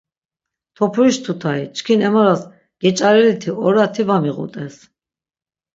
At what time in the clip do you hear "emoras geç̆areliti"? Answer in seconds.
2.07-3.49